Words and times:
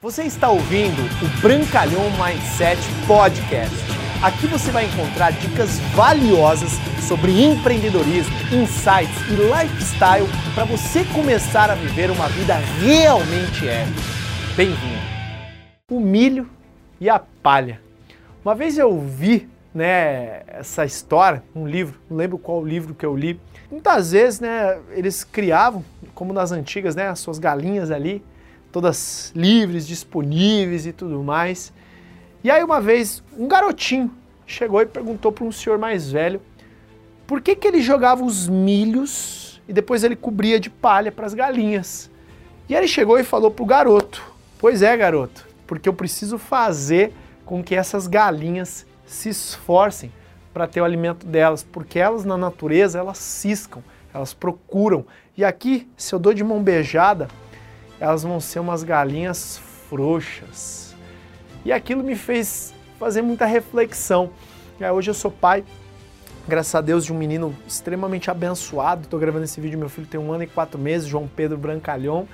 Você 0.00 0.22
está 0.22 0.48
ouvindo 0.48 1.02
o 1.02 1.40
Brancalhão 1.42 2.04
Mindset 2.12 2.80
Podcast. 3.04 3.74
Aqui 4.22 4.46
você 4.46 4.70
vai 4.70 4.84
encontrar 4.84 5.32
dicas 5.32 5.80
valiosas 5.96 6.70
sobre 7.00 7.42
empreendedorismo, 7.42 8.32
insights 8.52 9.20
e 9.28 9.34
lifestyle 9.34 10.24
para 10.54 10.64
você 10.66 11.04
começar 11.06 11.68
a 11.68 11.74
viver 11.74 12.12
uma 12.12 12.28
vida 12.28 12.54
realmente 12.80 13.66
épica. 13.66 14.00
Bem-vindo! 14.56 15.02
O 15.90 15.98
milho 15.98 16.48
e 17.00 17.10
a 17.10 17.18
palha. 17.18 17.80
Uma 18.44 18.54
vez 18.54 18.78
eu 18.78 19.00
vi 19.00 19.48
né, 19.74 20.42
essa 20.46 20.84
história, 20.84 21.42
um 21.56 21.66
livro, 21.66 22.00
não 22.08 22.16
lembro 22.16 22.38
qual 22.38 22.64
livro 22.64 22.94
que 22.94 23.04
eu 23.04 23.16
li. 23.16 23.40
Muitas 23.68 24.12
vezes, 24.12 24.38
né, 24.38 24.78
eles 24.92 25.24
criavam, 25.24 25.84
como 26.14 26.32
nas 26.32 26.52
antigas, 26.52 26.94
né, 26.94 27.08
as 27.08 27.18
suas 27.18 27.40
galinhas 27.40 27.90
ali, 27.90 28.22
todas 28.72 29.32
livres, 29.34 29.86
disponíveis 29.86 30.86
e 30.86 30.92
tudo 30.92 31.22
mais. 31.22 31.72
E 32.42 32.50
aí 32.50 32.62
uma 32.62 32.80
vez 32.80 33.22
um 33.36 33.48
garotinho 33.48 34.10
chegou 34.46 34.80
e 34.80 34.86
perguntou 34.86 35.32
para 35.32 35.44
um 35.44 35.52
senhor 35.52 35.78
mais 35.78 36.10
velho 36.10 36.40
por 37.26 37.40
que, 37.40 37.54
que 37.54 37.68
ele 37.68 37.82
jogava 37.82 38.24
os 38.24 38.48
milhos 38.48 39.60
e 39.68 39.72
depois 39.72 40.02
ele 40.02 40.16
cobria 40.16 40.58
de 40.58 40.70
palha 40.70 41.12
para 41.12 41.26
as 41.26 41.34
galinhas. 41.34 42.10
E 42.68 42.74
aí 42.74 42.80
ele 42.80 42.88
chegou 42.88 43.18
e 43.18 43.24
falou 43.24 43.50
para 43.50 43.62
o 43.62 43.66
garoto: 43.66 44.22
Pois 44.58 44.82
é, 44.82 44.96
garoto, 44.96 45.46
porque 45.66 45.88
eu 45.88 45.92
preciso 45.92 46.38
fazer 46.38 47.12
com 47.44 47.62
que 47.62 47.74
essas 47.74 48.06
galinhas 48.06 48.86
se 49.06 49.28
esforcem 49.28 50.12
para 50.52 50.66
ter 50.66 50.80
o 50.80 50.84
alimento 50.84 51.26
delas, 51.26 51.62
porque 51.62 51.98
elas 51.98 52.24
na 52.24 52.36
natureza 52.36 52.98
elas 52.98 53.18
ciscam, 53.18 53.82
elas 54.12 54.34
procuram. 54.34 55.04
E 55.36 55.44
aqui, 55.44 55.88
se 55.96 56.14
eu 56.14 56.18
dou 56.18 56.34
de 56.34 56.42
mão 56.42 56.62
beijada, 56.62 57.28
elas 58.00 58.22
vão 58.22 58.40
ser 58.40 58.60
umas 58.60 58.82
galinhas 58.82 59.60
frouxas. 59.88 60.94
E 61.64 61.72
aquilo 61.72 62.02
me 62.02 62.14
fez 62.14 62.74
fazer 62.98 63.22
muita 63.22 63.46
reflexão. 63.46 64.30
Hoje 64.94 65.10
eu 65.10 65.14
sou 65.14 65.30
pai, 65.30 65.64
graças 66.46 66.74
a 66.74 66.80
Deus, 66.80 67.04
de 67.04 67.12
um 67.12 67.16
menino 67.16 67.54
extremamente 67.66 68.30
abençoado. 68.30 69.02
Estou 69.02 69.18
gravando 69.18 69.44
esse 69.44 69.60
vídeo, 69.60 69.78
meu 69.78 69.88
filho 69.88 70.06
tem 70.06 70.20
um 70.20 70.32
ano 70.32 70.44
e 70.44 70.46
quatro 70.46 70.78
meses, 70.78 71.08
João 71.08 71.28
Pedro 71.28 71.58
Brancalhão. 71.58 72.28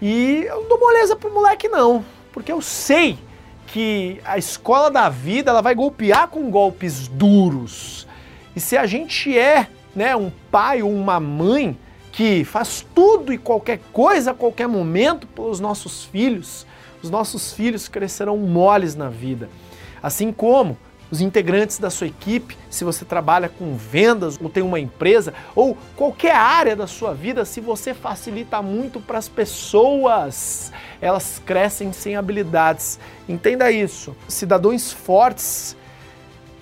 E 0.00 0.44
eu 0.48 0.62
não 0.62 0.68
dou 0.68 0.78
moleza 0.78 1.16
pro 1.16 1.32
moleque 1.32 1.68
não, 1.68 2.04
porque 2.32 2.52
eu 2.52 2.62
sei 2.62 3.18
que 3.66 4.20
a 4.24 4.38
escola 4.38 4.90
da 4.90 5.08
vida 5.08 5.50
ela 5.50 5.60
vai 5.60 5.74
golpear 5.74 6.28
com 6.28 6.50
golpes 6.50 7.06
duros. 7.06 8.06
E 8.54 8.60
se 8.60 8.76
a 8.76 8.86
gente 8.86 9.36
é 9.36 9.68
né, 9.94 10.16
um 10.16 10.30
pai 10.50 10.82
ou 10.82 10.92
uma 10.92 11.20
mãe 11.20 11.76
que 12.12 12.44
faz 12.44 12.86
tudo 12.94 13.32
e 13.32 13.38
qualquer 13.38 13.80
coisa 13.92 14.32
a 14.32 14.34
qualquer 14.34 14.68
momento 14.68 15.26
pelos 15.26 15.60
nossos 15.60 16.04
filhos, 16.04 16.66
os 17.02 17.10
nossos 17.10 17.52
filhos 17.52 17.88
crescerão 17.88 18.36
moles 18.36 18.94
na 18.94 19.08
vida. 19.08 19.48
Assim 20.02 20.32
como 20.32 20.76
os 21.10 21.20
integrantes 21.20 21.78
da 21.78 21.90
sua 21.90 22.06
equipe, 22.06 22.56
se 22.70 22.84
você 22.84 23.04
trabalha 23.04 23.48
com 23.48 23.74
vendas 23.74 24.38
ou 24.40 24.48
tem 24.48 24.62
uma 24.62 24.78
empresa 24.78 25.34
ou 25.56 25.76
qualquer 25.96 26.36
área 26.36 26.76
da 26.76 26.86
sua 26.86 27.12
vida, 27.12 27.44
se 27.44 27.60
você 27.60 27.92
facilita 27.92 28.62
muito 28.62 29.00
para 29.00 29.18
as 29.18 29.28
pessoas, 29.28 30.72
elas 31.00 31.42
crescem 31.44 31.92
sem 31.92 32.14
habilidades. 32.14 33.00
Entenda 33.28 33.70
isso. 33.72 34.16
Cidadãos 34.28 34.92
fortes 34.92 35.76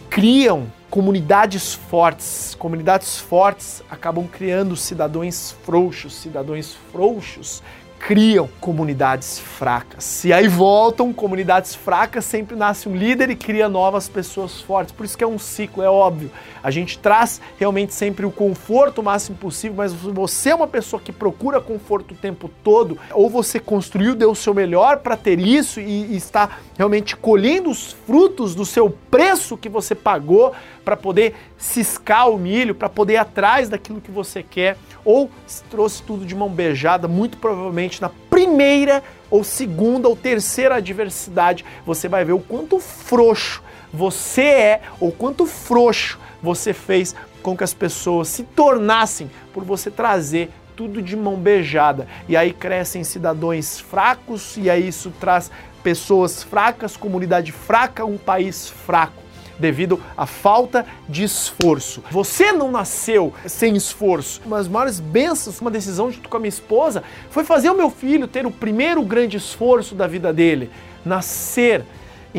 criam 0.08 0.66
comunidades 0.91 1.75
fortes. 1.75 2.55
Comunidades 2.55 3.19
fortes 3.19 3.83
acabam 3.91 4.27
criando 4.27 4.77
cidadãos 4.77 5.55
frouxos. 5.64 6.14
Cidadãos 6.14 6.77
frouxos 6.92 7.62
criam 7.98 8.48
comunidades 8.60 9.38
fracas. 9.38 10.24
E 10.24 10.32
aí 10.32 10.48
voltam 10.48 11.12
comunidades 11.12 11.74
fracas, 11.74 12.24
sempre 12.24 12.56
nasce 12.56 12.88
um 12.88 12.96
líder 12.96 13.30
e 13.30 13.36
cria 13.36 13.68
novas 13.68 14.08
pessoas 14.08 14.60
fortes. 14.60 14.92
Por 14.92 15.04
isso 15.04 15.18
que 15.18 15.24
é 15.24 15.27
um 15.27 15.38
ciclo, 15.38 15.82
é 15.82 15.91
óbvio. 15.91 16.30
A 16.62 16.70
gente 16.70 16.98
traz 16.98 17.41
realmente 17.58 17.92
sempre 17.92 18.24
o 18.24 18.30
conforto 18.30 19.00
o 19.00 19.04
máximo 19.04 19.37
possível, 19.37 19.76
mas 19.76 19.92
você 19.92 20.50
é 20.50 20.54
uma 20.54 20.66
pessoa 20.66 21.00
que 21.00 21.12
procura 21.12 21.60
conforto 21.60 22.12
o 22.12 22.16
tempo 22.16 22.50
todo, 22.62 22.98
ou 23.12 23.28
você 23.28 23.58
construiu, 23.58 24.14
deu 24.14 24.31
o 24.31 24.37
seu 24.37 24.54
melhor 24.54 24.98
para 24.98 25.16
ter 25.16 25.38
isso 25.38 25.81
e, 25.81 26.12
e 26.12 26.16
está 26.16 26.58
realmente 26.76 27.16
colhendo 27.16 27.70
os 27.70 27.92
frutos 27.92 28.54
do 28.54 28.64
seu 28.64 28.91
preço 29.10 29.56
que 29.56 29.69
você 29.69 29.94
pagou 29.94 30.53
para 30.84 30.97
poder 30.97 31.34
ciscar 31.58 32.30
o 32.30 32.38
milho, 32.38 32.74
para 32.74 32.88
poder 32.88 33.14
ir 33.14 33.19
atrás 33.19 33.69
daquilo 33.69 34.00
que 34.00 34.10
você 34.10 34.42
quer, 34.42 34.78
ou 35.04 35.28
trouxe 35.69 36.02
tudo 36.02 36.24
de 36.24 36.34
mão 36.34 36.48
beijada, 36.48 37.08
muito 37.08 37.36
provavelmente 37.36 38.00
na 38.00 38.08
primeira 38.30 39.02
ou 39.28 39.42
segunda 39.42 40.08
ou 40.08 40.16
terceira 40.16 40.76
adversidade, 40.76 41.64
você 41.84 42.08
vai 42.08 42.24
ver 42.24 42.32
o 42.32 42.38
quanto 42.38 42.78
frouxo 42.78 43.62
você 43.92 44.42
é 44.42 44.82
ou 45.00 45.10
quanto 45.10 45.46
frouxo 45.46 46.19
você 46.42 46.72
fez 46.72 47.14
com 47.42 47.56
que 47.56 47.64
as 47.64 47.75
pessoas 47.75 48.28
se 48.28 48.44
tornassem 48.44 49.30
por 49.52 49.64
você 49.64 49.90
trazer 49.90 50.50
tudo 50.76 51.02
de 51.02 51.16
mão 51.16 51.36
beijada. 51.36 52.06
E 52.28 52.36
aí 52.36 52.52
crescem 52.52 53.02
cidadãos 53.02 53.80
fracos 53.80 54.56
e 54.56 54.70
aí 54.70 54.88
isso 54.88 55.12
traz 55.19 55.50
pessoas 55.82 56.42
fracas, 56.42 56.96
comunidade 56.96 57.50
fraca, 57.50 58.04
um 58.04 58.19
país 58.19 58.69
fraco 58.69 59.28
devido 59.58 60.00
à 60.16 60.26
falta 60.26 60.86
de 61.08 61.24
esforço. 61.24 62.02
Você 62.10 62.52
não 62.52 62.70
nasceu 62.70 63.32
sem 63.46 63.76
esforço. 63.76 64.41
Uma 64.44 64.58
das 64.58 64.69
maiores 64.69 65.00
bênçãos, 65.00 65.60
uma 65.60 65.70
decisão 65.70 66.10
junto 66.10 66.28
com 66.28 66.36
a 66.36 66.41
minha 66.41 66.48
esposa, 66.48 67.02
foi 67.30 67.44
fazer 67.44 67.70
o 67.70 67.76
meu 67.76 67.91
filho 67.91 68.28
ter 68.28 68.46
o 68.46 68.50
primeiro 68.50 69.02
grande 69.02 69.36
esforço 69.36 69.94
da 69.94 70.06
vida 70.06 70.32
dele, 70.32 70.70
nascer 71.04 71.84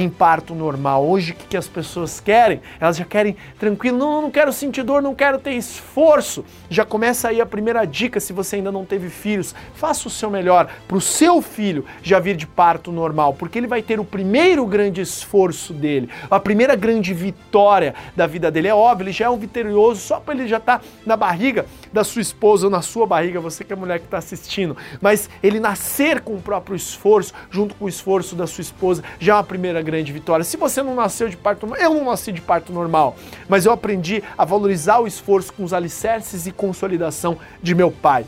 em 0.01 0.09
parto 0.09 0.55
normal. 0.55 1.05
Hoje, 1.05 1.33
o 1.33 1.35
que 1.35 1.57
as 1.57 1.67
pessoas 1.67 2.19
querem? 2.19 2.61
Elas 2.79 2.97
já 2.97 3.05
querem 3.05 3.35
tranquilo, 3.57 3.97
não, 3.97 4.21
não 4.21 4.31
quero 4.31 4.53
sentir 4.53 4.83
dor, 4.83 5.01
não 5.01 5.13
quero 5.13 5.37
ter 5.39 5.51
esforço. 5.51 6.45
Já 6.69 6.85
começa 6.85 7.27
aí 7.27 7.41
a 7.41 7.45
primeira 7.45 7.85
dica 7.85 8.19
se 8.19 8.31
você 8.31 8.57
ainda 8.57 8.71
não 8.71 8.85
teve 8.85 9.09
filhos. 9.09 9.53
Faça 9.73 10.07
o 10.07 10.11
seu 10.11 10.29
melhor 10.29 10.69
para 10.87 10.97
o 10.97 11.01
seu 11.01 11.41
filho 11.41 11.85
já 12.01 12.19
vir 12.19 12.35
de 12.35 12.47
parto 12.47 12.91
normal, 12.91 13.33
porque 13.33 13.57
ele 13.57 13.67
vai 13.67 13.81
ter 13.81 13.99
o 13.99 14.05
primeiro 14.05 14.65
grande 14.65 15.01
esforço 15.01 15.73
dele, 15.73 16.09
a 16.29 16.39
primeira 16.39 16.75
grande 16.75 17.13
vitória 17.13 17.93
da 18.15 18.25
vida 18.25 18.49
dele. 18.49 18.67
É 18.69 18.75
óbvio, 18.75 19.05
ele 19.05 19.11
já 19.11 19.25
é 19.25 19.29
um 19.29 19.37
vitorioso 19.37 20.01
só 20.01 20.19
para 20.19 20.33
ele 20.33 20.47
já 20.47 20.57
estar 20.57 20.79
tá 20.79 20.85
na 21.05 21.17
barriga 21.17 21.65
da 21.91 22.03
sua 22.03 22.21
esposa 22.21 22.67
ou 22.67 22.71
na 22.71 22.81
sua 22.81 23.05
barriga, 23.05 23.41
você 23.41 23.63
que 23.63 23.73
é 23.73 23.75
mulher 23.75 23.99
que 23.99 24.05
está 24.05 24.17
assistindo. 24.17 24.77
Mas 25.01 25.29
ele 25.43 25.59
nascer 25.59 26.21
com 26.21 26.35
o 26.35 26.41
próprio 26.41 26.75
esforço, 26.75 27.33
junto 27.49 27.75
com 27.75 27.85
o 27.85 27.89
esforço 27.89 28.35
da 28.35 28.47
sua 28.47 28.61
esposa, 28.61 29.03
já 29.19 29.33
é 29.33 29.35
uma 29.35 29.43
primeira 29.43 29.81
grande 29.89 30.13
vitória. 30.13 30.43
Se 30.43 30.55
você 30.55 30.83
não 30.83 30.93
nasceu 30.93 31.27
de 31.27 31.35
parto 31.35 31.65
normal, 31.65 31.83
eu 31.83 31.93
não 31.93 32.05
nasci 32.05 32.31
de 32.31 32.41
parto 32.41 32.71
normal, 32.71 33.15
mas 33.47 33.65
eu 33.65 33.71
aprendi 33.71 34.23
a 34.37 34.45
valorizar 34.45 34.99
o 34.99 35.07
esforço 35.07 35.51
com 35.51 35.63
os 35.63 35.73
alicerces 35.73 36.45
e 36.45 36.51
consolidação 36.51 37.37
de 37.61 37.73
meu 37.73 37.89
pai 37.91 38.25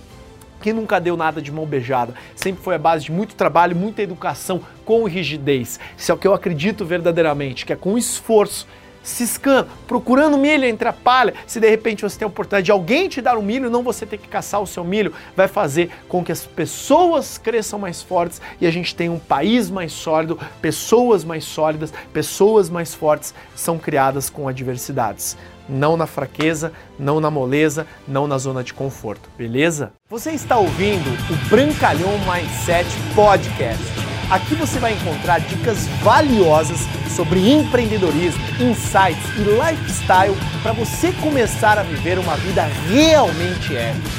que 0.62 0.72
nunca 0.72 1.02
deu 1.02 1.18
nada 1.18 1.42
de 1.42 1.52
mão 1.52 1.66
beijada. 1.66 2.14
Sempre 2.36 2.64
foi 2.64 2.76
a 2.76 2.80
base 2.80 3.06
de 3.06 3.12
muito 3.12 3.34
trabalho, 3.34 3.76
muita 3.76 4.04
educação 4.04 4.62
com 4.86 5.04
rigidez. 5.06 5.80
Isso 5.98 6.12
é 6.12 6.16
o 6.16 6.18
que 6.18 6.28
eu 6.28 6.34
acredito 6.34 6.86
verdadeiramente, 6.86 7.66
que 7.66 7.74
é 7.74 7.76
com 7.76 7.98
esforço 7.98 8.68
ciscando, 9.04 9.68
procurando 9.88 10.38
milho 10.38 10.66
entre 10.66 10.88
a 10.88 10.94
palha. 10.94 11.34
Se 11.46 11.60
de 11.60 11.70
repente 11.70 12.04
você 12.04 12.20
tem 12.20 12.26
a 12.26 12.30
oportunidade 12.30 12.66
de 12.66 12.72
alguém 12.72 13.08
te 13.08 13.22
dar 13.22 13.38
um 13.38 13.42
milho, 13.42 13.70
não 13.70 13.84
você 13.84 14.06
ter 14.06 14.18
que 14.18 14.28
caçar 14.28 14.62
o 14.62 14.68
seu 14.68 14.84
milho, 14.84 15.14
vai 15.36 15.48
fazer 15.48 15.92
com 16.08 16.24
que 16.24 16.32
as 16.32 16.46
pessoas 16.46 17.38
cresçam 17.38 17.80
mais 17.80 18.02
fortes 18.02 18.42
e 18.60 18.68
a 18.68 18.72
gente 18.72 18.96
tenha 18.96 19.12
um 19.12 19.20
país 19.20 19.70
mais 19.70 19.92
sólido, 19.92 20.40
pessoas 20.62 21.24
mais 21.24 21.44
sólidas, 21.44 21.94
pessoas 22.14 22.70
mais 22.70 22.94
fortes 22.94 23.34
são 23.56 23.78
criadas 23.78 24.30
com 24.30 24.48
adversidades. 24.48 25.38
Não 25.70 25.96
na 25.96 26.06
fraqueza, 26.06 26.74
não 27.00 27.20
na 27.20 27.32
moleza, 27.32 27.88
não 28.08 28.28
na 28.28 28.38
zona 28.38 28.64
de 28.64 28.74
conforto, 28.74 29.30
beleza? 29.38 29.94
Você 30.10 30.32
está 30.32 30.58
ouvindo 30.58 31.10
o 31.32 31.50
Brancalhão 31.50 32.12
Mindset 32.26 32.90
Podcast 33.16 34.01
Aqui 34.32 34.56
você 34.56 34.80
vai 34.80 34.94
encontrar 34.94 35.42
dicas 35.42 35.88
valiosas 36.02 36.88
sobre 37.14 37.52
empreendedorismo, 37.52 38.42
insights 38.62 39.30
e 39.36 39.42
lifestyle 39.42 40.38
para 40.64 40.72
você 40.72 41.12
começar 41.12 41.78
a 41.78 41.84
viver 41.84 42.18
uma 42.18 42.38
vida 42.38 42.64
realmente 42.88 43.76
épica. 43.76 44.10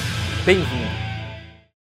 Bem-vindo! 0.44 1.01